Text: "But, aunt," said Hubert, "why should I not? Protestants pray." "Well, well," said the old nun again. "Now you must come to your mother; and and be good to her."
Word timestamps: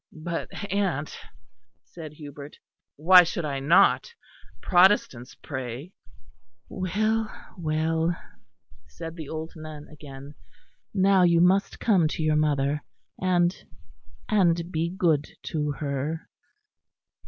"But, 0.11 0.49
aunt," 0.73 1.15
said 1.83 2.13
Hubert, 2.13 2.57
"why 2.95 3.21
should 3.21 3.45
I 3.45 3.59
not? 3.59 4.15
Protestants 4.59 5.35
pray." 5.35 5.93
"Well, 6.69 7.31
well," 7.55 8.15
said 8.87 9.15
the 9.15 9.29
old 9.29 9.53
nun 9.55 9.87
again. 9.89 10.33
"Now 10.91 11.21
you 11.21 11.39
must 11.39 11.79
come 11.79 12.07
to 12.07 12.23
your 12.23 12.35
mother; 12.35 12.81
and 13.21 13.55
and 14.27 14.71
be 14.71 14.89
good 14.89 15.27
to 15.43 15.73
her." 15.73 16.27